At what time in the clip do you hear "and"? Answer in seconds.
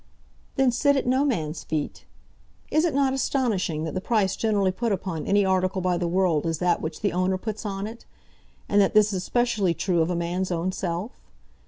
8.67-8.81